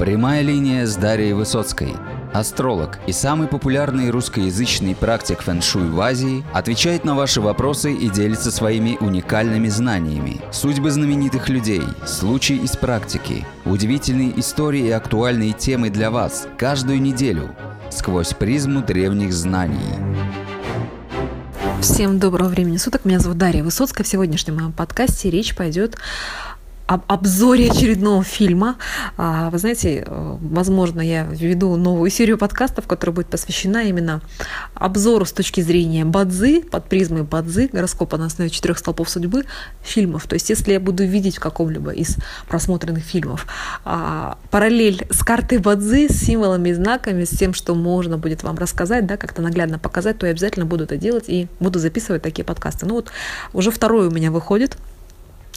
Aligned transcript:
Прямая 0.00 0.40
линия 0.40 0.86
с 0.86 0.96
Дарьей 0.96 1.34
Высоцкой. 1.34 1.94
Астролог 2.32 2.98
и 3.06 3.12
самый 3.12 3.48
популярный 3.48 4.08
русскоязычный 4.08 4.94
практик 4.94 5.42
фэн-шуй 5.42 5.90
в 5.90 6.00
Азии 6.00 6.42
отвечает 6.54 7.04
на 7.04 7.14
ваши 7.14 7.42
вопросы 7.42 7.92
и 7.92 8.08
делится 8.08 8.50
своими 8.50 8.96
уникальными 8.98 9.68
знаниями. 9.68 10.40
Судьбы 10.52 10.90
знаменитых 10.90 11.50
людей, 11.50 11.82
случаи 12.06 12.56
из 12.56 12.78
практики, 12.78 13.44
удивительные 13.66 14.40
истории 14.40 14.86
и 14.86 14.90
актуальные 14.90 15.52
темы 15.52 15.90
для 15.90 16.10
вас 16.10 16.48
каждую 16.56 17.02
неделю 17.02 17.54
сквозь 17.90 18.32
призму 18.32 18.80
древних 18.80 19.34
знаний. 19.34 19.98
Всем 21.82 22.18
доброго 22.18 22.48
времени 22.48 22.76
суток. 22.78 23.04
Меня 23.04 23.18
зовут 23.18 23.36
Дарья 23.36 23.62
Высоцкая. 23.62 24.04
В 24.04 24.08
сегодняшнем 24.08 24.56
моем 24.56 24.72
подкасте 24.72 25.30
речь 25.30 25.54
пойдет 25.54 25.96
об 26.90 27.04
обзоре 27.06 27.70
очередного 27.70 28.24
фильма. 28.24 28.74
А, 29.16 29.50
вы 29.50 29.58
знаете, 29.58 30.02
э, 30.04 30.36
возможно, 30.40 31.00
я 31.00 31.22
введу 31.22 31.76
новую 31.76 32.10
серию 32.10 32.36
подкастов, 32.36 32.88
которая 32.88 33.14
будет 33.14 33.28
посвящена 33.28 33.84
именно 33.84 34.22
обзору 34.74 35.24
с 35.24 35.30
точки 35.30 35.60
зрения 35.60 36.04
Бадзы, 36.04 36.62
под 36.62 36.86
призмой 36.86 37.22
Бадзы, 37.22 37.68
гороскопа 37.72 38.16
на 38.16 38.26
основе 38.26 38.50
четырех 38.50 38.76
столпов 38.76 39.08
судьбы 39.08 39.44
фильмов. 39.82 40.26
То 40.26 40.34
есть, 40.34 40.50
если 40.50 40.72
я 40.72 40.80
буду 40.80 41.04
видеть 41.04 41.36
в 41.36 41.40
каком-либо 41.40 41.92
из 41.92 42.16
просмотренных 42.48 43.04
фильмов 43.04 43.46
а, 43.84 44.36
параллель 44.50 45.06
с 45.10 45.22
картой 45.22 45.58
Бадзы, 45.58 46.08
с 46.08 46.16
символами 46.16 46.70
и 46.70 46.72
знаками, 46.72 47.22
с 47.22 47.30
тем, 47.30 47.54
что 47.54 47.76
можно 47.76 48.18
будет 48.18 48.42
вам 48.42 48.58
рассказать, 48.58 49.06
да, 49.06 49.16
как-то 49.16 49.42
наглядно 49.42 49.78
показать, 49.78 50.18
то 50.18 50.26
я 50.26 50.32
обязательно 50.32 50.66
буду 50.66 50.82
это 50.82 50.96
делать 50.96 51.26
и 51.28 51.46
буду 51.60 51.78
записывать 51.78 52.22
такие 52.22 52.44
подкасты. 52.44 52.86
Ну 52.86 52.94
вот 52.94 53.12
уже 53.52 53.70
второй 53.70 54.08
у 54.08 54.10
меня 54.10 54.32
выходит– 54.32 54.76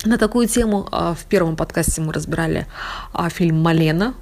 на 0.05 0.17
такую 0.17 0.47
тему 0.47 0.87
а, 0.91 1.13
в 1.13 1.25
первом 1.25 1.55
подкасте 1.55 2.01
мы 2.01 2.13
разбирали 2.13 2.67
а, 3.13 3.29
фильм 3.29 3.61
«Малена». 3.61 4.13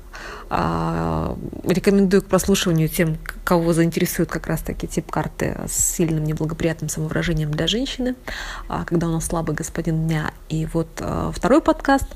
А, 0.50 1.38
рекомендую 1.64 2.22
к 2.22 2.26
прослушиванию 2.26 2.90
тем, 2.90 3.18
кого 3.44 3.74
заинтересует 3.74 4.30
как 4.30 4.48
раз-таки 4.48 4.88
тип 4.88 5.10
карты 5.10 5.58
с 5.68 5.74
сильным 5.74 6.24
неблагоприятным 6.26 6.90
самовыражением 6.90 7.52
для 7.52 7.68
женщины, 7.68 8.16
когда 8.86 9.08
у 9.08 9.12
нас 9.12 9.26
слабый 9.26 9.56
господин 9.56 10.08
дня. 10.08 10.32
И 10.50 10.68
вот 10.74 11.02
второй 11.34 11.62
подкаст 11.62 12.08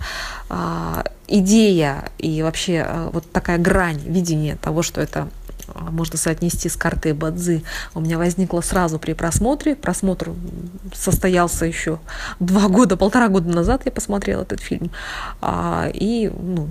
идея 1.28 2.10
и 2.18 2.44
вообще 2.44 3.10
вот 3.14 3.32
такая 3.32 3.58
грань 3.58 4.02
видения 4.06 4.58
того, 4.58 4.84
что 4.84 5.00
это 5.00 5.30
можно 5.76 6.18
соотнести 6.18 6.70
с 6.70 6.76
картой 6.76 7.14
Бадзи, 7.14 7.64
у 7.94 8.00
меня 8.00 8.18
возникло 8.18 8.62
сразу 8.62 9.00
при 9.00 9.14
просмотре. 9.14 9.76
Просмотр 9.76 10.32
состоялся 10.94 11.66
еще 11.66 12.00
два 12.40 12.68
года, 12.68 12.98
полтора 12.98 13.28
года 13.28 13.50
назад 13.50 13.84
я 13.86 13.92
посмотрела 13.92 14.44
этот 14.44 14.62
фильм. 14.62 14.92
А, 15.42 15.90
и, 15.94 16.30
ну, 16.30 16.68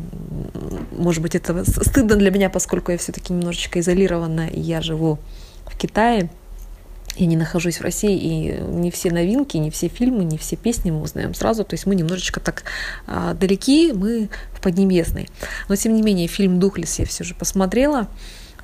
может 0.92 1.22
быть, 1.22 1.34
это 1.34 1.64
стыдно 1.64 2.16
для 2.16 2.30
меня, 2.30 2.50
поскольку 2.50 2.92
я 2.92 2.98
все-таки 2.98 3.32
немножечко 3.32 3.80
изолирована, 3.80 4.48
и 4.48 4.60
я 4.60 4.80
живу 4.80 5.18
в 5.66 5.76
Китае. 5.76 6.30
Я 7.16 7.26
не 7.26 7.36
нахожусь 7.36 7.78
в 7.78 7.82
России, 7.82 8.18
и 8.18 8.60
не 8.60 8.90
все 8.90 9.12
новинки, 9.12 9.56
не 9.56 9.70
все 9.70 9.86
фильмы, 9.86 10.24
не 10.24 10.36
все 10.36 10.56
песни 10.56 10.90
мы 10.90 11.00
узнаем 11.00 11.32
сразу. 11.34 11.64
То 11.64 11.74
есть 11.74 11.86
мы 11.86 11.94
немножечко 11.94 12.40
так 12.40 12.64
а, 13.06 13.34
далеки, 13.34 13.92
мы 13.92 14.28
в 14.52 14.60
Поднебесной. 14.60 15.28
Но, 15.68 15.76
тем 15.76 15.94
не 15.94 16.02
менее, 16.02 16.26
фильм 16.26 16.58
«Духлес» 16.58 16.98
я 16.98 17.06
все 17.06 17.22
же 17.22 17.34
посмотрела. 17.34 18.08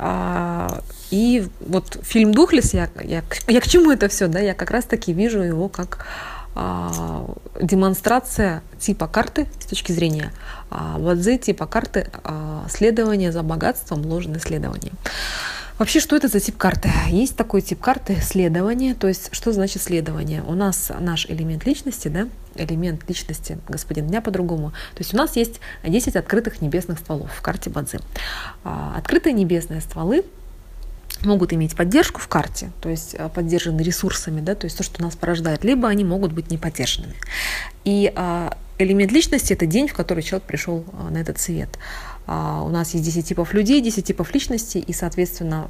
А, 0.02 0.82
и 1.10 1.46
вот 1.60 1.98
фильм 2.02 2.32
«Духлес», 2.32 2.72
я, 2.72 2.88
я, 3.04 3.22
я 3.46 3.60
к 3.60 3.68
чему 3.68 3.90
это 3.90 4.08
все, 4.08 4.28
да, 4.28 4.40
я 4.40 4.54
как 4.54 4.70
раз-таки 4.70 5.12
вижу 5.12 5.42
его 5.42 5.68
как 5.68 6.06
а, 6.54 7.26
демонстрация 7.60 8.62
типа 8.78 9.06
карты 9.06 9.46
с 9.60 9.66
точки 9.66 9.92
зрения 9.92 10.32
а, 10.70 10.96
Вадзе, 10.98 11.36
типа 11.36 11.66
карты 11.66 12.10
а, 12.24 12.64
следования 12.70 13.30
за 13.30 13.42
богатством, 13.42 14.06
ложное 14.06 14.40
следование. 14.40 14.92
Вообще, 15.80 15.98
что 15.98 16.14
это 16.14 16.28
за 16.28 16.40
тип 16.40 16.58
карты? 16.58 16.90
Есть 17.08 17.36
такой 17.36 17.62
тип 17.62 17.80
карты 17.80 18.18
следование, 18.20 18.94
то 18.94 19.08
есть 19.08 19.30
что 19.32 19.50
значит 19.50 19.80
следование? 19.80 20.42
У 20.42 20.52
нас 20.52 20.92
наш 21.00 21.24
элемент 21.24 21.64
личности, 21.64 22.08
да, 22.08 22.28
элемент 22.54 23.08
личности 23.08 23.56
господин 23.66 24.06
дня 24.06 24.20
по-другому. 24.20 24.72
То 24.94 24.98
есть 24.98 25.14
у 25.14 25.16
нас 25.16 25.36
есть 25.36 25.58
10 25.82 26.16
открытых 26.16 26.60
небесных 26.60 26.98
стволов 26.98 27.32
в 27.32 27.40
карте 27.40 27.70
Бадзи. 27.70 27.98
А, 28.62 28.94
открытые 28.98 29.32
небесные 29.32 29.80
стволы 29.80 30.26
могут 31.22 31.54
иметь 31.54 31.74
поддержку 31.74 32.20
в 32.20 32.28
карте, 32.28 32.72
то 32.82 32.90
есть 32.90 33.14
а, 33.18 33.30
поддержаны 33.30 33.80
ресурсами, 33.80 34.42
да, 34.42 34.54
то 34.54 34.66
есть 34.66 34.76
то, 34.76 34.82
что 34.82 35.00
нас 35.00 35.16
порождает, 35.16 35.64
либо 35.64 35.88
они 35.88 36.04
могут 36.04 36.32
быть 36.32 36.50
не 36.50 36.58
поддержанными. 36.58 37.14
И 37.86 38.12
а, 38.14 38.54
элемент 38.76 39.12
личности– 39.12 39.52
это 39.54 39.64
день, 39.64 39.88
в 39.88 39.94
который 39.94 40.22
человек 40.22 40.46
пришел 40.46 40.84
на 41.08 41.16
этот 41.16 41.38
свет. 41.38 41.70
А, 42.32 42.62
у 42.62 42.68
нас 42.68 42.94
есть 42.94 43.04
10 43.04 43.26
типов 43.26 43.52
людей, 43.54 43.80
10 43.80 44.04
типов 44.04 44.32
личностей, 44.32 44.78
и, 44.78 44.92
соответственно, 44.92 45.68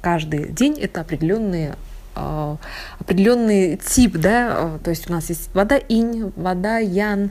каждый 0.00 0.48
день 0.48 0.78
это 0.80 1.02
определенные 1.02 1.76
а, 2.14 2.56
определенный 2.98 3.76
тип, 3.76 4.16
да, 4.16 4.48
а, 4.50 4.78
то 4.82 4.88
есть 4.88 5.10
у 5.10 5.12
нас 5.12 5.28
есть 5.28 5.54
вода 5.54 5.76
инь, 5.76 6.32
вода 6.34 6.78
ян, 6.78 7.30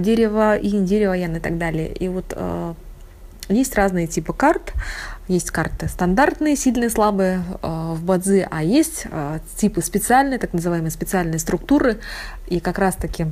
дерево 0.00 0.58
инь, 0.58 0.84
дерево 0.84 1.14
ян 1.14 1.36
и 1.36 1.40
так 1.40 1.56
далее. 1.56 1.90
И 1.90 2.08
вот 2.08 2.36
есть 3.48 3.74
разные 3.74 4.06
типы 4.06 4.34
карт. 4.34 4.74
Есть 5.26 5.50
карты 5.50 5.88
стандартные, 5.88 6.54
сильные, 6.54 6.90
слабые 6.90 7.42
в 7.62 8.02
бадзи, 8.02 8.46
а 8.50 8.62
есть 8.62 9.06
типы 9.56 9.80
специальные, 9.80 10.38
так 10.38 10.52
называемые 10.52 10.90
специальные 10.90 11.38
структуры. 11.38 11.98
И 12.48 12.60
как 12.60 12.78
раз-таки 12.78 13.28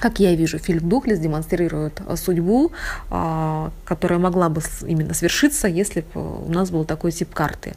как 0.00 0.20
я 0.20 0.34
вижу, 0.34 0.58
фильм 0.58 0.88
«Духлес» 0.88 1.18
демонстрирует 1.18 2.00
э, 2.06 2.16
судьбу, 2.16 2.72
а, 3.10 3.70
которая 3.84 4.18
могла 4.18 4.48
бы 4.48 4.60
именно 4.86 5.14
свершиться, 5.14 5.68
если 5.68 6.04
бы 6.14 6.44
у 6.44 6.52
нас 6.52 6.70
был 6.70 6.84
такой 6.84 7.12
тип 7.12 7.32
карты. 7.32 7.74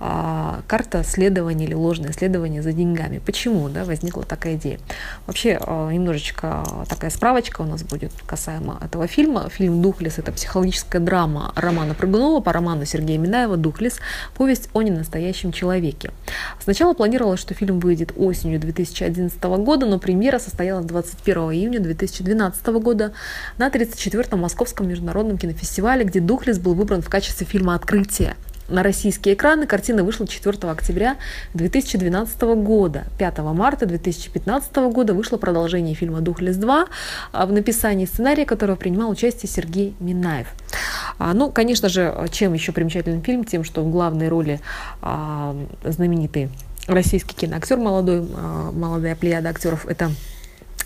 А, 0.00 0.60
карта 0.68 1.02
следования 1.02 1.64
или 1.64 1.74
ложное 1.74 2.12
следование 2.12 2.62
за 2.62 2.72
деньгами. 2.72 3.18
Почему 3.18 3.68
да, 3.68 3.84
возникла 3.84 4.22
такая 4.22 4.54
идея? 4.54 4.78
Вообще, 5.26 5.58
а, 5.60 5.90
немножечко 5.90 6.64
такая 6.88 7.10
справочка 7.10 7.62
у 7.62 7.64
нас 7.64 7.82
будет 7.82 8.12
касаемо 8.26 8.78
этого 8.82 9.08
фильма. 9.08 9.48
Фильм 9.50 9.82
«Духлес»— 9.82 10.14
это 10.18 10.30
психологическая 10.30 11.00
драма 11.00 11.52
Романа 11.56 11.94
Прыгунова 11.94 12.40
по 12.40 12.52
роману 12.52 12.84
Сергея 12.84 13.18
Минаева 13.18 13.56
«Духлес. 13.56 13.98
Повесть 14.36 14.68
о 14.72 14.82
ненастоящем 14.82 15.50
человеке». 15.50 16.12
Сначала 16.62 16.94
планировалось, 16.94 17.40
что 17.40 17.54
фильм 17.54 17.80
выйдет 17.80 18.12
осенью 18.16 18.60
2011 18.60 19.42
года, 19.42 19.86
но 19.86 19.98
премьера 19.98 20.38
состоялась 20.38 20.86
21 20.86 21.50
июня 21.58 21.80
2012 21.80 22.66
года 22.66 23.12
на 23.58 23.68
34-м 23.68 24.40
Московском 24.40 24.88
международном 24.88 25.38
кинофестивале, 25.38 26.04
где 26.04 26.20
«Духлес» 26.20 26.58
был 26.58 26.74
выбран 26.74 27.02
в 27.02 27.08
качестве 27.08 27.46
фильма 27.46 27.74
«Открытие» 27.74 28.36
на 28.68 28.82
российские 28.82 29.34
экраны. 29.34 29.66
Картина 29.66 30.04
вышла 30.04 30.26
4 30.26 30.70
октября 30.70 31.16
2012 31.54 32.40
года. 32.42 33.04
5 33.18 33.38
марта 33.38 33.86
2015 33.86 34.76
года 34.92 35.14
вышло 35.14 35.36
продолжение 35.36 35.94
фильма 35.94 36.20
«Духлес 36.20 36.56
2», 36.56 36.88
а, 37.32 37.46
в 37.46 37.52
написании 37.52 38.06
сценария 38.06 38.44
которого 38.44 38.76
принимал 38.76 39.10
участие 39.10 39.50
Сергей 39.50 39.94
Минаев. 40.00 40.48
А, 41.18 41.34
ну, 41.34 41.50
конечно 41.50 41.88
же, 41.88 42.14
чем 42.30 42.52
еще 42.52 42.72
примечателен 42.72 43.22
фильм? 43.22 43.44
Тем, 43.44 43.64
что 43.64 43.82
в 43.82 43.90
главной 43.90 44.28
роли 44.28 44.60
а, 45.00 45.56
знаменитый 45.84 46.50
российский 46.86 47.34
киноактер 47.34 47.76
молодой, 47.76 48.26
молодая 48.72 49.14
плеяда 49.14 49.50
актеров– 49.50 49.86
это 49.88 50.10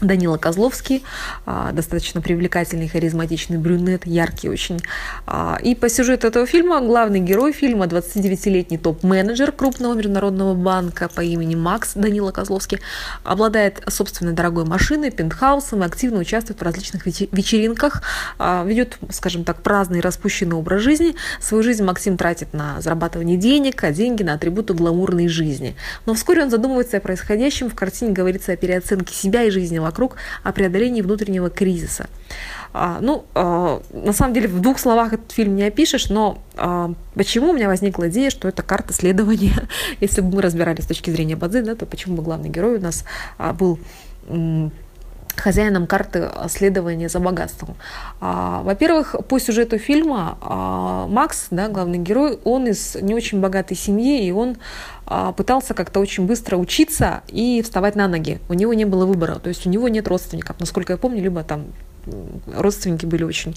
Данила 0.00 0.36
Козловский, 0.36 1.04
а, 1.47 1.72
достаточно 1.72 2.20
привлекательный, 2.20 2.88
харизматичный 2.88 3.58
брюнет, 3.58 4.06
яркий 4.06 4.48
очень. 4.48 4.80
А, 5.26 5.58
и 5.62 5.75
по 5.75 5.88
сюжету 5.88 6.26
этого 6.26 6.47
фильма 6.47 6.80
главный 6.80 7.20
герой 7.20 7.53
фильма 7.53 7.86
29-летний 7.86 8.78
топ-менеджер 8.78 9.53
крупного 9.53 9.94
международного 9.94 10.54
банка 10.54 11.08
по 11.08 11.20
имени 11.20 11.54
Макс 11.54 11.92
Данила 11.94 12.32
Козловский 12.32 12.80
обладает 13.22 13.82
собственной 13.88 14.32
дорогой 14.32 14.64
машиной, 14.64 15.10
пентхаусом 15.10 15.82
и 15.82 15.86
активно 15.86 16.19
участвует 16.20 16.60
в 16.60 16.62
различных 16.62 17.06
вечеринках, 17.06 18.03
а, 18.38 18.64
ведет, 18.64 18.98
скажем 19.10 19.45
так, 19.45 19.62
праздный 19.62 20.00
распущенный 20.00 20.56
образ 20.56 20.83
жизни. 20.83 21.15
Свою 21.41 21.62
жизнь 21.62 21.84
Максим 21.84 22.16
тратит 22.16 22.53
на 22.53 22.80
зарабатывание 22.80 23.36
денег, 23.36 23.83
а 23.84 23.92
деньги 23.92 24.22
на 24.22 24.34
атрибуты 24.34 24.74
гламурной 24.74 25.28
жизни. 25.28 25.77
Но 26.06 26.15
вскоре 26.15 26.42
он 26.42 26.50
задумывается 26.50 26.97
о 26.97 27.00
происходящем. 27.00 27.71
В 27.71 27.74
картине 27.74 28.12
говорится 28.12 28.53
о 28.53 28.56
переоценке 28.56 29.15
себя 29.15 29.45
и 29.45 29.50
жизни 29.50 29.78
вокруг, 29.78 29.91
о 30.42 30.53
преодолении 30.53 31.03
внутреннего 31.03 31.50
кризиса. 31.50 32.09
А, 32.74 32.98
ну, 33.00 33.27
а, 33.34 33.83
на 33.92 34.12
самом 34.12 34.33
деле, 34.33 34.48
в 34.48 34.60
двух 34.60 34.78
словах 34.78 35.12
этот 35.12 35.30
фильм 35.33 35.56
не 35.56 35.65
опишешь, 35.65 36.09
но 36.09 36.42
а, 36.56 36.92
почему 37.15 37.50
у 37.50 37.53
меня 37.53 37.68
возникла 37.68 38.09
идея, 38.09 38.30
что 38.30 38.48
это 38.48 38.62
карта 38.62 38.92
следования, 38.92 39.68
если 40.00 40.22
бы 40.22 40.36
мы 40.36 40.42
разбирались 40.42 40.84
с 40.84 40.89
точки 40.89 41.10
зрения 41.10 41.36
Бадзи, 41.36 41.60
да, 41.60 41.74
то 41.74 41.86
почему 41.86 42.16
бы 42.16 42.22
главный 42.22 42.48
герой 42.48 42.78
у 42.78 42.80
нас 42.80 43.04
был 43.54 43.78
хозяином 45.37 45.87
карты 45.87 46.31
следования 46.49 47.09
за 47.09 47.21
богатством. 47.21 47.77
А, 48.21 48.63
во-первых, 48.63 49.17
по 49.29 49.39
сюжету 49.39 49.79
фильма 49.79 50.39
а, 50.41 51.07
Макс, 51.09 51.47
да, 51.51 51.69
главный 51.69 51.99
герой, 51.99 52.39
он 52.45 52.67
из 52.67 52.97
не 52.97 53.15
очень 53.15 53.41
богатой 53.41 53.77
семьи, 53.77 54.25
и 54.25 54.31
он 54.31 54.57
а, 55.07 55.33
пытался 55.33 55.75
как-то 55.75 56.01
очень 56.01 56.27
быстро 56.27 56.57
учиться 56.57 57.23
и 57.29 57.63
вставать 57.63 57.97
на 57.97 58.09
ноги. 58.09 58.41
У 58.49 58.55
него 58.55 58.75
не 58.75 58.84
было 58.84 59.07
выбора, 59.07 59.37
то 59.37 59.49
есть 59.49 59.67
у 59.67 59.71
него 59.71 59.89
нет 59.89 60.09
родственников, 60.09 60.59
насколько 60.61 60.93
я 60.93 60.97
помню, 60.97 61.23
либо 61.23 61.43
там 61.43 61.67
родственники 62.57 63.07
были 63.07 63.23
очень 63.23 63.55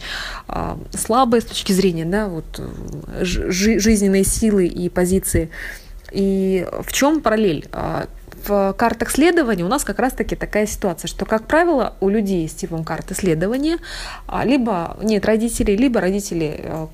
слабые 0.95 1.42
с 1.42 1.45
точки 1.45 1.72
зрения 1.72 2.06
да, 2.06 2.27
вот, 2.27 2.45
жи- 3.22 3.80
жизненной 3.80 4.24
силы 4.24 4.68
и 4.68 4.88
позиции. 4.88 5.50
И 6.11 6.67
в 6.83 6.91
чем 6.91 7.21
параллель? 7.21 7.67
А, 7.71 8.07
в 8.47 8.73
картах 8.73 9.09
следования 9.09 9.63
у 9.63 9.67
нас 9.67 9.83
как 9.83 9.99
раз-таки 9.99 10.35
такая 10.35 10.67
ситуация, 10.67 11.07
что, 11.07 11.25
как 11.25 11.45
правило, 11.45 11.95
у 11.99 12.09
людей 12.09 12.47
с 12.47 12.53
типом 12.53 12.83
карты 12.83 13.15
следования 13.15 13.77
а, 14.27 14.45
либо 14.45 14.97
нет 15.01 15.25
родителей, 15.25 15.75
либо 15.75 15.99
родители 15.99 16.61
а, 16.63 16.89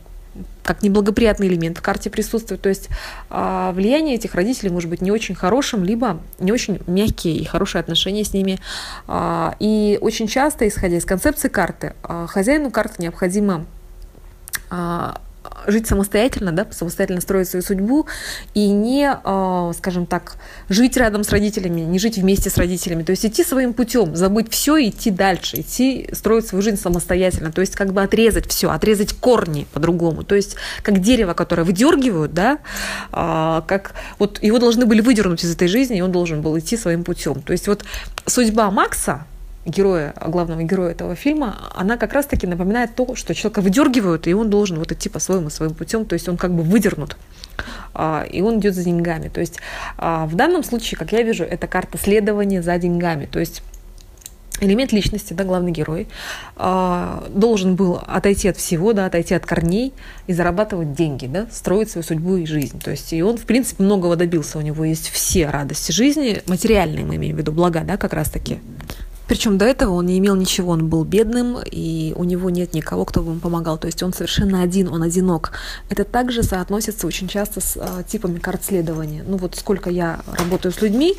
как 0.63 0.83
неблагоприятный 0.83 1.47
элемент 1.47 1.77
в 1.77 1.81
карте 1.81 2.09
присутствует. 2.09 2.61
То 2.61 2.69
есть 2.69 2.89
э, 3.29 3.71
влияние 3.73 4.15
этих 4.15 4.35
родителей 4.35 4.69
может 4.69 4.89
быть 4.89 5.01
не 5.01 5.11
очень 5.11 5.35
хорошим, 5.35 5.83
либо 5.83 6.21
не 6.39 6.51
очень 6.51 6.79
мягкие 6.87 7.35
и 7.35 7.43
хорошие 7.43 7.81
отношения 7.81 8.23
с 8.23 8.33
ними. 8.33 8.59
Э, 9.07 9.51
и 9.59 9.97
очень 10.01 10.27
часто, 10.27 10.67
исходя 10.67 10.97
из 10.97 11.05
концепции 11.05 11.49
карты, 11.49 11.93
э, 12.03 12.27
хозяину 12.29 12.71
карты 12.71 13.01
необходимо 13.01 13.65
жить 15.67 15.87
самостоятельно, 15.87 16.51
да, 16.51 16.67
самостоятельно 16.71 17.21
строить 17.21 17.49
свою 17.49 17.63
судьбу 17.63 18.07
и 18.53 18.67
не, 18.69 19.09
а, 19.11 19.71
скажем 19.77 20.05
так, 20.05 20.35
жить 20.69 20.97
рядом 20.97 21.23
с 21.23 21.29
родителями, 21.29 21.81
не 21.81 21.99
жить 21.99 22.17
вместе 22.17 22.49
с 22.49 22.57
родителями. 22.57 23.03
То 23.03 23.11
есть 23.11 23.25
идти 23.25 23.43
своим 23.43 23.73
путем, 23.73 24.15
забыть 24.15 24.51
все 24.51 24.77
и 24.77 24.89
идти 24.89 25.11
дальше, 25.11 25.61
идти 25.61 26.09
строить 26.13 26.47
свою 26.47 26.61
жизнь 26.61 26.77
самостоятельно. 26.77 27.51
То 27.51 27.61
есть 27.61 27.75
как 27.75 27.93
бы 27.93 28.01
отрезать 28.01 28.47
все, 28.47 28.69
отрезать 28.69 29.13
корни 29.13 29.67
по-другому. 29.73 30.23
То 30.23 30.35
есть 30.35 30.55
как 30.83 30.99
дерево, 30.99 31.33
которое 31.33 31.63
выдергивают, 31.63 32.33
да, 32.33 32.59
а, 33.11 33.61
как 33.67 33.93
вот 34.19 34.41
его 34.41 34.59
должны 34.59 34.85
были 34.85 35.01
выдернуть 35.01 35.43
из 35.43 35.53
этой 35.53 35.67
жизни, 35.67 35.97
и 35.97 36.01
он 36.01 36.11
должен 36.11 36.41
был 36.41 36.57
идти 36.57 36.77
своим 36.77 37.03
путем. 37.03 37.41
То 37.41 37.53
есть 37.53 37.67
вот 37.67 37.83
судьба 38.25 38.71
Макса, 38.71 39.25
героя, 39.65 40.13
главного 40.27 40.63
героя 40.63 40.91
этого 40.91 41.15
фильма, 41.15 41.57
она 41.75 41.97
как 41.97 42.13
раз-таки 42.13 42.47
напоминает 42.47 42.95
то, 42.95 43.15
что 43.15 43.33
человека 43.35 43.61
выдергивают, 43.61 44.27
и 44.27 44.33
он 44.33 44.49
должен 44.49 44.79
вот 44.79 44.91
идти 44.91 45.09
по-своему, 45.09 45.49
своим 45.49 45.73
путем, 45.73 46.05
то 46.05 46.13
есть 46.13 46.27
он 46.27 46.37
как 46.37 46.53
бы 46.53 46.63
выдернут, 46.63 47.17
а, 47.93 48.23
и 48.23 48.41
он 48.41 48.59
идет 48.59 48.75
за 48.75 48.83
деньгами. 48.83 49.29
То 49.29 49.39
есть 49.39 49.59
а, 49.97 50.25
в 50.25 50.35
данном 50.35 50.63
случае, 50.63 50.97
как 50.97 51.11
я 51.11 51.21
вижу, 51.21 51.43
это 51.43 51.67
карта 51.67 51.97
следования 51.97 52.61
за 52.61 52.77
деньгами. 52.77 53.25
То 53.25 53.39
есть 53.39 53.61
элемент 54.61 54.91
личности, 54.91 55.33
да, 55.33 55.43
главный 55.43 55.71
герой, 55.71 56.07
а, 56.55 57.27
должен 57.33 57.75
был 57.75 58.01
отойти 58.07 58.47
от 58.47 58.57
всего, 58.57 58.93
да, 58.93 59.05
отойти 59.05 59.33
от 59.33 59.45
корней 59.45 59.93
и 60.27 60.33
зарабатывать 60.33 60.93
деньги, 60.93 61.27
да, 61.27 61.47
строить 61.51 61.91
свою 61.91 62.03
судьбу 62.03 62.37
и 62.37 62.45
жизнь. 62.45 62.79
То 62.79 62.91
есть 62.91 63.13
и 63.13 63.21
он, 63.21 63.37
в 63.37 63.45
принципе, 63.45 63.83
многого 63.83 64.15
добился. 64.15 64.57
У 64.57 64.61
него 64.61 64.85
есть 64.85 65.09
все 65.09 65.49
радости 65.49 65.91
жизни, 65.91 66.41
материальные, 66.47 67.05
мы 67.05 67.15
имеем 67.17 67.35
в 67.35 67.39
виду, 67.39 67.51
блага, 67.51 67.81
да, 67.81 67.97
как 67.97 68.13
раз-таки. 68.13 68.59
Причем 69.31 69.57
до 69.57 69.63
этого 69.63 69.94
он 69.94 70.07
не 70.07 70.19
имел 70.19 70.36
ничего, 70.36 70.74
он 70.74 70.89
был 70.89 71.06
бедным, 71.06 71.57
и 71.63 72.12
у 72.18 72.25
него 72.25 72.50
нет 72.50 72.74
никого, 72.74 73.06
кто 73.06 73.24
бы 73.24 73.31
ему 73.31 73.39
помогал. 73.39 73.78
То 73.78 73.88
есть 73.88 74.04
он 74.04 74.12
совершенно 74.12 74.62
один, 74.62 74.89
он 74.89 75.04
одинок. 75.04 75.54
Это 75.89 76.04
также 76.04 76.44
соотносится 76.44 77.07
очень 77.07 77.30
часто 77.30 77.62
с 77.62 77.78
а, 77.78 78.04
типами 78.04 78.39
карт 78.39 78.66
следования. 78.66 79.24
Ну 79.25 79.38
вот 79.38 79.56
сколько 79.56 79.89
я 79.89 80.19
работаю 80.38 80.74
с 80.74 80.81
людьми, 80.81 81.16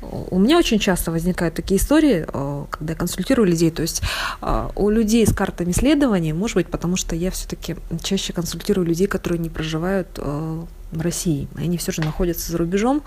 у 0.00 0.38
меня 0.38 0.56
очень 0.56 0.78
часто 0.78 1.10
возникают 1.10 1.54
такие 1.54 1.78
истории, 1.78 2.24
а, 2.28 2.64
когда 2.70 2.94
я 2.94 2.98
консультирую 2.98 3.46
людей. 3.46 3.70
То 3.70 3.82
есть 3.82 4.00
а, 4.40 4.70
у 4.74 4.88
людей 4.88 5.26
с 5.26 5.34
картами 5.34 5.72
следования, 5.72 6.32
может 6.32 6.54
быть, 6.54 6.68
потому 6.68 6.96
что 6.96 7.14
я 7.14 7.30
все-таки 7.30 7.76
чаще 8.02 8.32
консультирую 8.32 8.86
людей, 8.86 9.06
которые 9.06 9.38
не 9.38 9.50
проживают 9.50 10.08
а, 10.16 10.64
в 10.92 11.00
России. 11.02 11.46
Они 11.56 11.76
все 11.76 11.92
же 11.92 12.00
находятся 12.00 12.52
за 12.52 12.56
рубежом. 12.56 13.02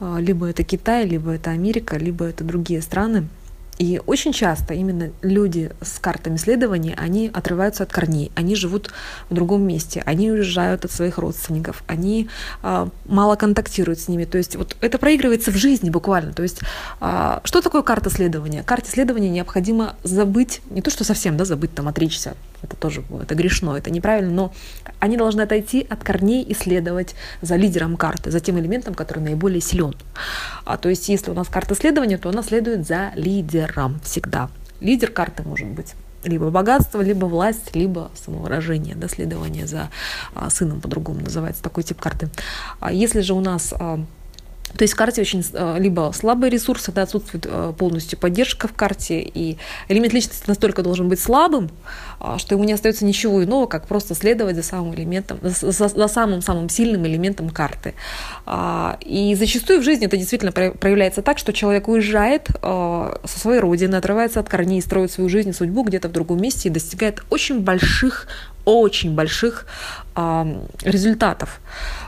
Либо 0.00 0.46
это 0.46 0.64
Китай, 0.64 1.06
либо 1.06 1.30
это 1.30 1.50
Америка, 1.50 1.96
либо 1.96 2.24
это 2.24 2.42
другие 2.42 2.82
страны. 2.82 3.28
И 3.78 4.00
очень 4.06 4.32
часто 4.32 4.74
именно 4.74 5.10
люди 5.22 5.72
с 5.80 5.98
картами 5.98 6.36
следования, 6.36 6.94
они 6.96 7.30
отрываются 7.32 7.82
от 7.82 7.92
корней, 7.92 8.30
они 8.34 8.54
живут 8.54 8.92
в 9.30 9.34
другом 9.34 9.66
месте, 9.66 10.02
они 10.06 10.30
уезжают 10.30 10.84
от 10.84 10.92
своих 10.92 11.18
родственников, 11.18 11.82
они 11.86 12.28
а, 12.62 12.88
мало 13.06 13.36
контактируют 13.36 13.98
с 13.98 14.08
ними. 14.08 14.24
То 14.24 14.38
есть 14.38 14.56
вот 14.56 14.76
это 14.80 14.98
проигрывается 14.98 15.50
в 15.50 15.56
жизни 15.56 15.90
буквально. 15.90 16.32
То 16.32 16.42
есть 16.42 16.60
а, 17.00 17.40
что 17.44 17.60
такое 17.60 17.82
карта 17.82 18.10
следования? 18.10 18.62
Карте 18.62 18.90
следования 18.90 19.28
необходимо 19.28 19.96
забыть, 20.04 20.60
не 20.70 20.82
то 20.82 20.90
что 20.90 21.04
совсем, 21.04 21.36
да, 21.36 21.44
забыть, 21.44 21.74
там, 21.74 21.88
отречься 21.88 22.34
это 22.64 22.76
тоже 22.76 23.04
это 23.22 23.34
грешно, 23.34 23.76
это 23.76 23.90
неправильно, 23.90 24.32
но 24.32 24.54
они 24.98 25.16
должны 25.16 25.42
отойти 25.42 25.86
от 25.88 26.02
корней 26.02 26.42
и 26.42 26.54
следовать 26.54 27.14
за 27.42 27.56
лидером 27.56 27.96
карты, 27.96 28.30
за 28.30 28.40
тем 28.40 28.58
элементом, 28.58 28.94
который 28.94 29.20
наиболее 29.20 29.60
силен. 29.60 29.94
А, 30.64 30.76
то 30.76 30.88
есть 30.88 31.08
если 31.08 31.30
у 31.30 31.34
нас 31.34 31.48
карта 31.48 31.74
следования, 31.74 32.18
то 32.18 32.28
она 32.28 32.42
следует 32.42 32.86
за 32.86 33.12
лидером 33.14 34.00
всегда. 34.00 34.50
Лидер 34.80 35.10
карты 35.10 35.42
может 35.42 35.68
быть 35.68 35.94
либо 36.24 36.50
богатство, 36.50 37.00
либо 37.00 37.26
власть, 37.26 37.74
либо 37.74 38.10
самовыражение, 38.14 38.94
да, 38.94 39.08
следование 39.08 39.66
за 39.66 39.90
а, 40.34 40.50
сыном 40.50 40.80
по-другому 40.80 41.20
называется 41.20 41.62
такой 41.62 41.82
тип 41.82 42.00
карты. 42.00 42.28
А 42.80 42.92
если 42.92 43.20
же 43.20 43.34
у 43.34 43.40
нас 43.40 43.74
а, 43.78 44.00
то 44.76 44.82
есть 44.82 44.94
в 44.94 44.96
карте 44.96 45.20
очень 45.20 45.44
э, 45.52 45.76
либо 45.78 46.10
слабые 46.14 46.50
ресурсы, 46.50 46.90
да, 46.90 47.02
отсутствует 47.02 47.46
э, 47.48 47.72
полностью 47.78 48.18
поддержка 48.18 48.66
в 48.66 48.72
карте, 48.72 49.20
и 49.20 49.56
элемент 49.88 50.12
личности 50.12 50.44
настолько 50.48 50.82
должен 50.82 51.08
быть 51.08 51.20
слабым, 51.20 51.70
а, 52.18 52.38
что 52.38 52.56
ему 52.56 52.64
не 52.64 52.72
остается 52.72 53.04
ничего 53.04 53.44
иного, 53.44 53.66
как 53.66 53.86
просто 53.86 54.14
следовать 54.14 54.56
за 54.56 54.64
самым 54.64 54.94
элементом, 54.94 55.38
за, 55.42 56.08
самым-самым 56.08 56.68
сильным 56.68 57.06
элементом 57.06 57.50
карты. 57.50 57.94
А, 58.46 58.98
и 59.00 59.36
зачастую 59.36 59.80
в 59.80 59.84
жизни 59.84 60.06
это 60.06 60.16
действительно 60.16 60.50
проявляется 60.50 61.22
так, 61.22 61.38
что 61.38 61.52
человек 61.52 61.86
уезжает 61.86 62.48
э, 62.50 63.16
со 63.24 63.38
своей 63.38 63.60
родины, 63.60 63.94
отрывается 63.94 64.40
от 64.40 64.48
корней, 64.48 64.82
строит 64.82 65.12
свою 65.12 65.28
жизнь 65.28 65.52
судьбу 65.52 65.84
где-то 65.84 66.08
в 66.08 66.12
другом 66.12 66.40
месте 66.40 66.68
и 66.68 66.72
достигает 66.72 67.22
очень 67.30 67.60
больших, 67.60 68.26
очень 68.64 69.14
больших 69.14 69.66
результатов. 70.84 71.60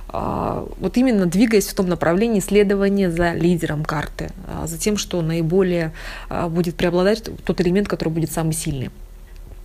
А, 0.08 0.66
вот 0.78 0.96
именно 0.96 1.26
двигаясь 1.26 1.66
в 1.66 1.74
том 1.74 1.88
направлении 1.88 2.40
следования 2.40 3.10
за 3.10 3.32
лидером 3.32 3.84
карты, 3.84 4.30
а, 4.46 4.66
за 4.66 4.78
тем, 4.78 4.96
что 4.96 5.20
наиболее 5.22 5.92
а, 6.28 6.48
будет 6.48 6.76
преобладать 6.76 7.28
тот 7.44 7.60
элемент, 7.60 7.88
который 7.88 8.10
будет 8.10 8.30
самый 8.30 8.52
сильный 8.52 8.90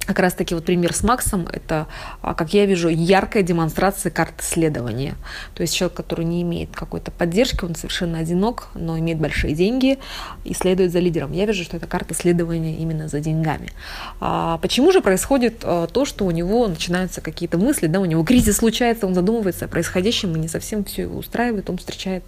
как 0.05 0.19
раз 0.19 0.33
таки 0.33 0.55
вот 0.55 0.65
пример 0.65 0.93
с 0.93 1.03
Максом, 1.03 1.47
это, 1.51 1.87
а, 2.21 2.33
как 2.33 2.53
я 2.53 2.65
вижу, 2.65 2.89
яркая 2.89 3.43
демонстрация 3.43 4.11
карты 4.11 4.43
следования. 4.43 5.15
То 5.53 5.61
есть 5.61 5.75
человек, 5.75 5.95
который 5.95 6.25
не 6.25 6.41
имеет 6.41 6.71
какой-то 6.75 7.11
поддержки, 7.11 7.63
он 7.63 7.75
совершенно 7.75 8.19
одинок, 8.19 8.69
но 8.73 8.97
имеет 8.97 9.19
большие 9.19 9.53
деньги 9.53 9.99
и 10.43 10.53
следует 10.53 10.91
за 10.91 10.99
лидером. 10.99 11.31
Я 11.31 11.45
вижу, 11.45 11.63
что 11.63 11.77
это 11.77 11.87
карта 11.87 12.13
следования 12.13 12.77
именно 12.77 13.07
за 13.07 13.19
деньгами. 13.19 13.71
А 14.19 14.57
почему 14.57 14.91
же 14.91 15.01
происходит 15.01 15.61
а, 15.63 15.87
то, 15.87 16.05
что 16.05 16.25
у 16.25 16.31
него 16.31 16.67
начинаются 16.67 17.21
какие-то 17.21 17.57
мысли, 17.57 17.87
да, 17.87 17.99
у 17.99 18.05
него 18.05 18.23
кризис 18.23 18.57
случается, 18.57 19.05
он 19.05 19.13
задумывается 19.13 19.65
о 19.65 19.67
происходящем 19.67 20.35
и 20.35 20.39
не 20.39 20.47
совсем 20.47 20.83
все 20.83 21.03
его 21.03 21.19
устраивает, 21.19 21.69
он 21.69 21.77
встречает 21.77 22.23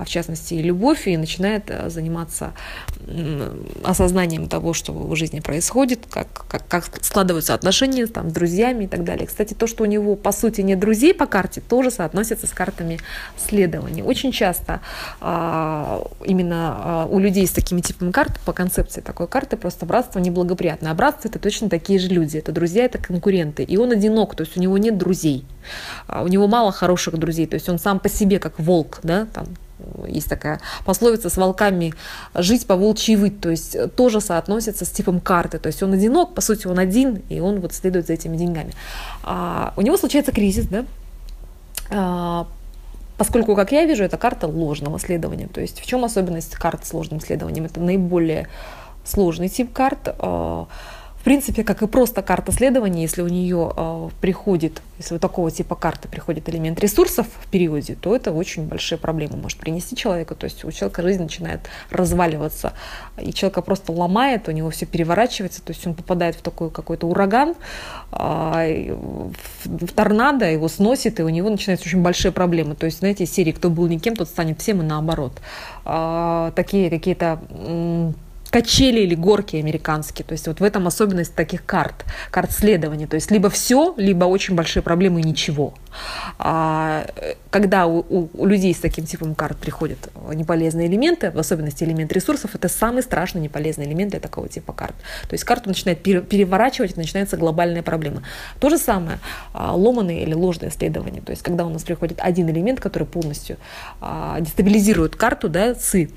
а 0.00 0.04
в 0.04 0.08
частности, 0.08 0.54
и 0.54 0.62
любовь, 0.62 1.06
и 1.06 1.16
начинает 1.18 1.70
заниматься 1.88 2.54
осознанием 3.84 4.48
того, 4.48 4.72
что 4.72 4.94
в 4.94 5.14
жизни 5.14 5.40
происходит, 5.40 6.06
как, 6.10 6.46
как, 6.48 6.66
как 6.68 7.04
складываются 7.10 7.54
отношения 7.54 8.06
там, 8.06 8.30
с 8.30 8.32
друзьями 8.32 8.84
и 8.84 8.86
так 8.86 9.02
далее. 9.02 9.26
Кстати, 9.26 9.52
то, 9.52 9.66
что 9.66 9.82
у 9.82 9.86
него, 9.86 10.14
по 10.14 10.30
сути, 10.30 10.60
нет 10.60 10.78
друзей 10.78 11.12
по 11.12 11.26
карте, 11.26 11.60
тоже 11.60 11.90
соотносится 11.90 12.46
с 12.46 12.50
картами 12.50 13.00
следования. 13.36 14.04
Очень 14.04 14.30
часто 14.30 14.80
а, 15.20 16.06
именно 16.24 16.76
а, 16.78 17.06
у 17.10 17.18
людей 17.18 17.48
с 17.48 17.50
такими 17.50 17.80
типами 17.80 18.12
карт, 18.12 18.38
по 18.46 18.52
концепции 18.52 19.00
такой 19.00 19.26
карты, 19.26 19.56
просто 19.56 19.86
братство 19.86 20.20
неблагоприятное. 20.20 20.92
А 20.92 20.94
братство— 20.94 21.26
это 21.30 21.40
точно 21.40 21.68
такие 21.68 21.98
же 21.98 22.06
люди. 22.10 22.36
Это 22.36 22.52
друзья, 22.52 22.84
это 22.84 22.98
конкуренты. 22.98 23.64
И 23.64 23.76
он 23.76 23.90
одинок, 23.90 24.36
то 24.36 24.44
есть 24.44 24.56
у 24.56 24.60
него 24.60 24.78
нет 24.78 24.96
друзей. 24.96 25.44
А, 26.06 26.22
у 26.22 26.28
него 26.28 26.46
мало 26.46 26.70
хороших 26.70 27.18
друзей, 27.18 27.48
то 27.48 27.54
есть 27.54 27.68
он 27.68 27.80
сам 27.80 27.98
по 27.98 28.08
себе 28.08 28.38
как 28.38 28.60
волк, 28.60 29.00
да, 29.02 29.26
там, 29.34 29.46
есть 30.06 30.28
такая 30.28 30.60
пословица 30.84 31.30
с 31.30 31.36
волками 31.36 31.94
жить 32.34 32.66
по 32.66 32.76
волчьи 32.76 33.16
выть, 33.16 33.40
то 33.40 33.50
есть 33.50 33.76
тоже 33.94 34.20
соотносится 34.20 34.84
с 34.84 34.90
типом 34.90 35.20
карты, 35.20 35.58
то 35.58 35.68
есть 35.68 35.82
он 35.82 35.92
одинок, 35.92 36.34
по 36.34 36.40
сути 36.40 36.66
он 36.66 36.78
один, 36.78 37.22
и 37.28 37.40
он 37.40 37.60
вот 37.60 37.72
следует 37.72 38.06
за 38.06 38.14
этими 38.14 38.36
деньгами. 38.36 38.72
А, 39.22 39.72
у 39.76 39.82
него 39.82 39.96
случается 39.96 40.32
кризис, 40.32 40.66
да, 40.66 40.84
а, 41.90 42.46
поскольку, 43.18 43.56
как 43.56 43.72
я 43.72 43.84
вижу, 43.84 44.04
это 44.04 44.16
карта 44.16 44.46
ложного 44.46 44.98
следования, 44.98 45.48
то 45.48 45.60
есть 45.60 45.80
в 45.80 45.86
чем 45.86 46.04
особенность 46.04 46.54
карт 46.54 46.86
с 46.86 46.92
ложным 46.92 47.20
следованием? 47.20 47.66
Это 47.66 47.80
наиболее 47.80 48.48
сложный 49.04 49.48
тип 49.48 49.72
карт, 49.72 50.14
а, 50.18 50.66
в 51.20 51.22
принципе, 51.22 51.64
как 51.64 51.82
и 51.82 51.86
просто 51.86 52.22
карта 52.22 52.50
следования, 52.50 53.02
если 53.02 53.20
у 53.20 53.28
нее 53.28 53.70
э, 53.76 54.08
приходит, 54.22 54.80
если 54.96 55.16
у 55.16 55.18
такого 55.18 55.50
типа 55.50 55.74
карты 55.74 56.08
приходит 56.08 56.48
элемент 56.48 56.80
ресурсов 56.80 57.26
в 57.42 57.46
периоде, 57.50 57.94
то 57.94 58.16
это 58.16 58.32
очень 58.32 58.66
большие 58.66 58.96
проблемы 58.96 59.36
может 59.36 59.58
принести 59.58 59.94
человеку. 59.94 60.34
То 60.34 60.44
есть 60.44 60.64
у 60.64 60.72
человека 60.72 61.02
жизнь 61.02 61.22
начинает 61.22 61.60
разваливаться, 61.90 62.72
и 63.20 63.34
человека 63.34 63.60
просто 63.60 63.92
ломает, 63.92 64.48
у 64.48 64.52
него 64.52 64.70
все 64.70 64.86
переворачивается, 64.86 65.62
то 65.62 65.72
есть 65.72 65.86
он 65.86 65.92
попадает 65.92 66.36
в 66.36 66.40
такой 66.40 66.70
какой-то 66.70 67.06
ураган, 67.06 67.54
э, 68.12 68.96
в 69.64 69.92
торнадо, 69.92 70.50
его 70.50 70.68
сносит, 70.68 71.20
и 71.20 71.22
у 71.22 71.28
него 71.28 71.50
начинаются 71.50 71.86
очень 71.86 72.00
большие 72.00 72.32
проблемы. 72.32 72.76
То 72.76 72.86
есть, 72.86 73.00
знаете, 73.00 73.26
серии 73.26 73.52
«Кто 73.52 73.68
был 73.68 73.88
никем, 73.88 74.16
тот 74.16 74.28
станет 74.28 74.58
всем» 74.62 74.80
и 74.80 74.84
наоборот. 74.86 75.34
Э, 75.84 76.50
такие 76.56 76.88
какие-то 76.88 77.42
качели 78.50 79.00
или 79.00 79.14
горки 79.14 79.56
американские. 79.56 80.26
То 80.26 80.32
есть 80.32 80.46
вот 80.46 80.60
в 80.60 80.64
этом 80.64 80.86
особенность 80.86 81.34
таких 81.34 81.64
карт, 81.64 82.04
карт 82.30 82.52
следования. 82.52 83.06
То 83.06 83.14
есть 83.14 83.30
либо 83.30 83.48
все, 83.48 83.94
либо 83.96 84.24
очень 84.24 84.54
большие 84.54 84.82
проблемы 84.82 85.20
и 85.20 85.24
ничего. 85.24 85.74
А, 86.38 87.06
когда 87.50 87.86
у, 87.86 88.00
у, 88.00 88.28
у 88.34 88.46
людей 88.46 88.74
с 88.74 88.78
таким 88.78 89.06
типом 89.06 89.34
карт 89.34 89.56
приходят 89.56 89.98
неполезные 90.32 90.88
элементы, 90.88 91.30
в 91.30 91.38
особенности 91.38 91.84
элемент 91.84 92.12
ресурсов, 92.12 92.54
это 92.54 92.68
самый 92.68 93.02
страшный 93.02 93.40
неполезный 93.40 93.86
элемент 93.86 94.10
для 94.10 94.20
такого 94.20 94.48
типа 94.48 94.72
карт. 94.72 94.94
То 95.28 95.34
есть 95.34 95.44
карту 95.44 95.68
начинает 95.68 96.02
переворачивать, 96.02 96.96
и 96.96 97.00
начинается 97.00 97.36
глобальная 97.36 97.82
проблема. 97.82 98.22
То 98.58 98.68
же 98.68 98.78
самое 98.78 99.18
а, 99.52 99.74
ломаные 99.74 100.22
или 100.22 100.34
ложные 100.34 100.70
следования. 100.70 101.20
То 101.20 101.30
есть 101.30 101.42
когда 101.42 101.64
у 101.64 101.68
нас 101.68 101.82
приходит 101.82 102.18
один 102.20 102.48
элемент, 102.50 102.80
который 102.80 103.04
полностью 103.04 103.56
а, 104.00 104.40
дестабилизирует 104.40 105.16
карту, 105.16 105.48
да, 105.48 105.74
ЦИ, 105.74 106.10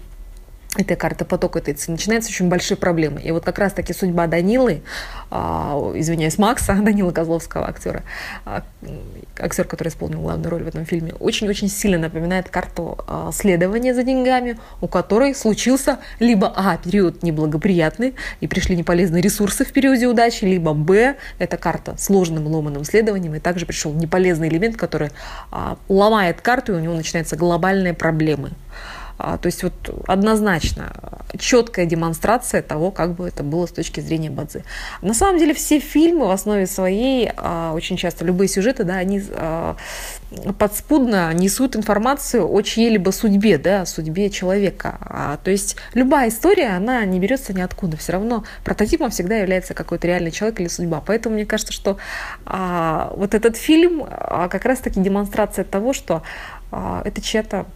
этой 0.77 0.95
карты 0.95 1.25
поток 1.25 1.55
этой 1.55 1.75
начинаются 1.87 2.29
очень 2.29 2.49
большие 2.49 2.77
проблемы. 2.77 3.21
И 3.21 3.31
вот 3.31 3.43
как 3.43 3.59
раз-таки 3.59 3.93
судьба 3.93 4.27
Данилы, 4.27 4.81
э, 5.29 5.35
извиняюсь, 5.95 6.37
Макса, 6.37 6.73
Данила 6.81 7.11
Козловского 7.11 7.67
актера, 7.67 8.03
э, 8.45 8.61
актер, 9.39 9.65
который 9.65 9.89
исполнил 9.89 10.21
главную 10.21 10.49
роль 10.49 10.63
в 10.63 10.67
этом 10.67 10.85
фильме, 10.85 11.13
очень-очень 11.19 11.69
сильно 11.69 11.97
напоминает 11.97 12.49
карту 12.49 12.97
э, 13.07 13.29
следования 13.33 13.93
за 13.93 14.03
деньгами, 14.03 14.57
у 14.81 14.87
которой 14.87 15.35
случился 15.35 15.99
либо 16.19 16.51
А, 16.55 16.77
период 16.77 17.23
неблагоприятный, 17.23 18.15
и 18.41 18.47
пришли 18.47 18.75
неполезные 18.75 19.21
ресурсы 19.21 19.65
в 19.65 19.71
периоде 19.71 20.07
удачи, 20.07 20.45
либо 20.45 20.73
Б, 20.73 21.15
это 21.39 21.57
карта 21.57 21.95
сложным 21.97 22.47
ломаным 22.47 22.83
следованием, 22.83 23.35
и 23.35 23.39
также 23.39 23.65
пришел 23.65 23.93
неполезный 23.93 24.47
элемент, 24.49 24.77
который 24.77 25.11
ломает 25.87 26.41
карту, 26.41 26.73
и 26.73 26.75
у 26.75 26.79
него 26.79 26.95
начинаются 26.95 27.35
глобальные 27.35 27.93
проблемы. 27.93 28.51
А, 28.51 29.02
то 29.23 29.45
есть 29.45 29.63
вот 29.63 29.73
однозначно 30.07 30.91
четкая 31.39 31.85
демонстрация 31.85 32.61
того, 32.61 32.91
как 32.91 33.13
бы 33.13 33.27
это 33.27 33.43
было 33.43 33.65
с 33.65 33.71
точки 33.71 33.99
зрения 33.99 34.29
Бадзи. 34.29 34.63
На 35.01 35.13
самом 35.13 35.39
деле 35.39 35.53
все 35.53 35.79
фильмы 35.79 36.27
в 36.27 36.31
основе 36.31 36.67
своей, 36.67 37.31
а, 37.37 37.73
очень 37.73 37.97
часто 37.97 38.25
любые 38.25 38.47
сюжеты, 38.47 38.83
да, 38.83 38.95
они 38.95 39.23
а, 39.31 39.75
подспудно 40.59 41.33
несут 41.33 41.75
информацию 41.75 42.47
о 42.47 42.61
чьей-либо 42.61 43.11
судьбе, 43.11 43.57
да, 43.57 43.85
судьбе 43.85 44.29
человека. 44.29 45.39
То 45.43 45.51
есть 45.51 45.77
любая 45.93 46.29
история, 46.29 46.69
она 46.69 47.03
не 47.05 47.19
берется 47.19 47.53
ниоткуда. 47.53 47.97
Все 47.97 48.13
равно 48.13 48.43
прототипом 48.63 49.09
всегда 49.09 49.37
является 49.37 49.73
какой-то 49.73 50.07
реальный 50.07 50.31
человек 50.31 50.59
или 50.59 50.67
судьба. 50.67 51.03
Поэтому 51.05 51.35
мне 51.35 51.45
кажется, 51.45 51.73
что 51.73 51.97
вот 52.45 53.33
этот 53.33 53.57
фильм 53.57 54.03
как 54.05 54.65
раз-таки 54.65 54.99
демонстрация 54.99 55.65
того, 55.65 55.93
что 55.93 56.23
это 56.71 57.21
чья-то 57.21 57.67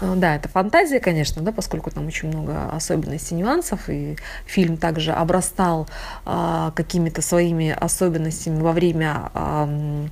да, 0.00 0.36
это 0.36 0.48
фантазия, 0.48 1.00
конечно, 1.00 1.42
да, 1.42 1.52
поскольку 1.52 1.90
там 1.90 2.06
очень 2.06 2.28
много 2.28 2.70
особенностей, 2.70 3.34
нюансов, 3.34 3.88
и 3.88 4.16
фильм 4.46 4.76
также 4.76 5.12
обрастал 5.12 5.88
э, 6.24 6.70
какими-то 6.74 7.22
своими 7.22 7.70
особенностями 7.70 8.60
во 8.60 8.72
время 8.72 9.30
э, 9.34 10.06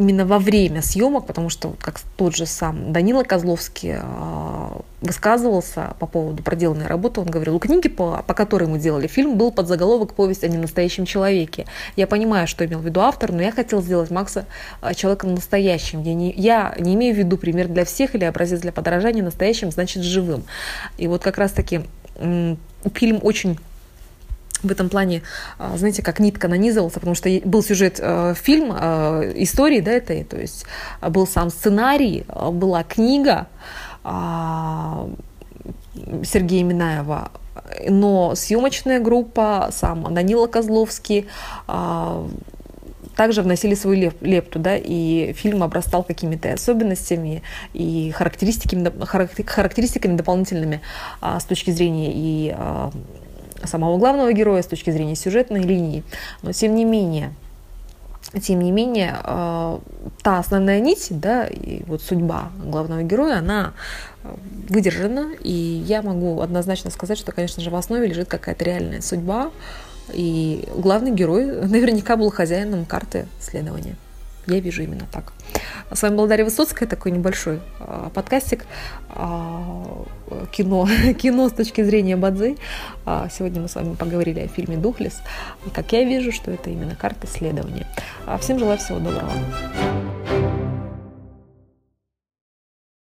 именно 0.00 0.24
во 0.24 0.38
время 0.38 0.82
съемок, 0.82 1.26
потому 1.26 1.50
что, 1.50 1.74
как 1.80 2.00
тот 2.16 2.34
же 2.34 2.46
сам 2.46 2.92
Данила 2.92 3.22
Козловский 3.22 3.96
э, 3.96 4.80
высказывался 5.02 5.94
по 5.98 6.06
поводу 6.06 6.42
проделанной 6.42 6.86
работы, 6.86 7.20
он 7.20 7.28
говорил, 7.28 7.56
у 7.56 7.58
книги, 7.58 7.88
по, 7.88 8.24
по 8.26 8.32
которой 8.32 8.66
мы 8.66 8.78
делали 8.78 9.06
фильм, 9.06 9.36
был 9.36 9.52
подзаголовок 9.52 10.14
«Повесть 10.14 10.42
о 10.42 10.48
ненастоящем 10.48 11.04
человеке». 11.04 11.66
Я 11.96 12.06
понимаю, 12.06 12.46
что 12.46 12.64
имел 12.64 12.78
в 12.78 12.84
виду 12.84 13.00
автор, 13.00 13.30
но 13.30 13.42
я 13.42 13.52
хотел 13.52 13.82
сделать 13.82 14.10
Макса 14.10 14.46
э, 14.80 14.94
человеком 14.94 15.34
настоящим. 15.34 16.02
Я 16.02 16.14
не, 16.14 16.32
я 16.32 16.74
не 16.78 16.94
имею 16.94 17.14
в 17.14 17.18
виду 17.18 17.36
пример 17.36 17.68
для 17.68 17.84
всех 17.84 18.14
или 18.14 18.24
образец 18.24 18.60
для 18.60 18.72
подражания 18.72 19.22
настоящим, 19.22 19.70
значит, 19.70 20.02
живым. 20.02 20.44
И 20.96 21.08
вот 21.08 21.22
как 21.22 21.36
раз-таки 21.36 21.82
фильм 22.16 23.20
очень 23.22 23.58
в 24.62 24.70
этом 24.70 24.88
плане, 24.88 25.22
а, 25.58 25.76
знаете, 25.76 26.02
как 26.02 26.20
нитка 26.20 26.48
нанизывался, 26.48 27.00
потому 27.00 27.14
что 27.14 27.28
был 27.44 27.62
сюжет 27.62 27.98
э, 28.00 28.34
фильм, 28.40 28.72
э, 28.78 29.32
истории, 29.36 29.80
да, 29.80 29.92
этой, 29.92 30.24
то 30.24 30.38
есть 30.38 30.64
а, 31.00 31.10
был 31.10 31.26
сам 31.26 31.50
сценарий, 31.50 32.24
а, 32.28 32.50
была 32.50 32.82
книга 32.82 33.48
Сергея 36.24 36.64
Минаева, 36.64 37.32
но 37.88 38.34
съемочная 38.34 38.98
группа, 38.98 39.68
сам 39.72 40.14
Данила 40.14 40.46
Козловский, 40.46 41.28
также 43.14 43.42
вносили 43.42 43.74
свою 43.74 44.10
лепту, 44.22 44.58
да, 44.58 44.74
и 44.78 45.34
фильм 45.34 45.62
обрастал 45.62 46.02
какими-то 46.02 46.54
особенностями 46.54 47.42
и 47.74 48.10
характеристиками, 48.12 48.90
характеристиками 49.44 50.16
дополнительными 50.16 50.80
с 51.20 51.44
точки 51.44 51.72
зрения 51.72 52.10
и 52.14 52.56
самого 53.64 53.98
главного 53.98 54.32
героя 54.32 54.62
с 54.62 54.66
точки 54.66 54.90
зрения 54.90 55.16
сюжетной 55.16 55.62
линии. 55.62 56.02
Но 56.42 56.52
тем 56.52 56.74
не 56.74 56.84
менее, 56.84 57.32
тем 58.40 58.60
не 58.60 58.70
менее, 58.70 59.16
э, 59.24 59.78
та 60.22 60.38
основная 60.38 60.80
нить, 60.80 61.08
да, 61.10 61.46
и 61.46 61.82
вот 61.84 62.02
судьба 62.02 62.50
главного 62.62 63.02
героя, 63.02 63.38
она 63.38 63.72
э, 64.22 64.34
выдержана, 64.68 65.32
и 65.40 65.52
я 65.52 66.02
могу 66.02 66.40
однозначно 66.40 66.90
сказать, 66.90 67.18
что, 67.18 67.32
конечно 67.32 67.62
же, 67.62 67.70
в 67.70 67.74
основе 67.74 68.06
лежит 68.06 68.28
какая-то 68.28 68.64
реальная 68.64 69.00
судьба, 69.00 69.50
и 70.12 70.68
главный 70.76 71.10
герой 71.10 71.46
наверняка 71.66 72.16
был 72.16 72.30
хозяином 72.30 72.84
карты 72.84 73.26
следования. 73.40 73.96
Я 74.50 74.58
вижу 74.58 74.82
именно 74.82 75.06
так. 75.12 75.32
С 75.92 76.02
вами 76.02 76.16
была 76.16 76.26
Дарья 76.26 76.44
Высоцкая, 76.44 76.88
такой 76.88 77.12
небольшой 77.12 77.60
э, 77.78 78.10
подкастик 78.12 78.66
э, 79.10 79.24
кино, 80.50 80.88
кино 81.22 81.48
с 81.48 81.52
точки 81.52 81.84
зрения 81.84 82.16
Бадзи. 82.16 82.56
Э, 83.06 83.28
сегодня 83.30 83.62
мы 83.62 83.68
с 83.68 83.76
вами 83.76 83.94
поговорили 83.94 84.40
о 84.40 84.48
фильме 84.48 84.76
«Духлес». 84.76 85.20
И 85.66 85.70
как 85.70 85.92
я 85.92 86.02
вижу, 86.02 86.32
что 86.32 86.50
это 86.50 86.68
именно 86.68 86.96
карта 86.96 87.28
следования. 87.28 87.86
Всем 88.40 88.58
желаю 88.58 88.78
всего 88.78 88.98
доброго. 88.98 89.30